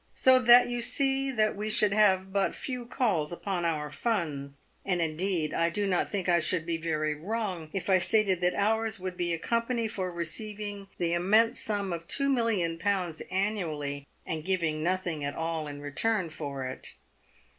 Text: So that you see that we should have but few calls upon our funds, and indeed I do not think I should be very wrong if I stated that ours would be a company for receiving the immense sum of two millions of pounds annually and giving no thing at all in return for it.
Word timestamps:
So 0.15 0.39
that 0.39 0.67
you 0.67 0.81
see 0.81 1.29
that 1.29 1.55
we 1.55 1.69
should 1.69 1.93
have 1.93 2.33
but 2.33 2.55
few 2.55 2.87
calls 2.87 3.31
upon 3.31 3.65
our 3.65 3.91
funds, 3.91 4.61
and 4.83 4.99
indeed 4.99 5.53
I 5.53 5.69
do 5.69 5.85
not 5.85 6.09
think 6.09 6.27
I 6.27 6.39
should 6.39 6.65
be 6.65 6.75
very 6.77 7.13
wrong 7.13 7.69
if 7.71 7.87
I 7.87 7.99
stated 7.99 8.41
that 8.41 8.55
ours 8.55 8.99
would 8.99 9.15
be 9.15 9.31
a 9.31 9.37
company 9.37 9.87
for 9.87 10.09
receiving 10.11 10.87
the 10.97 11.13
immense 11.13 11.59
sum 11.59 11.93
of 11.93 12.07
two 12.07 12.29
millions 12.31 12.77
of 12.79 12.79
pounds 12.79 13.21
annually 13.29 14.07
and 14.25 14.43
giving 14.43 14.81
no 14.81 14.97
thing 14.97 15.23
at 15.23 15.35
all 15.35 15.67
in 15.67 15.81
return 15.81 16.31
for 16.31 16.65
it. 16.65 16.93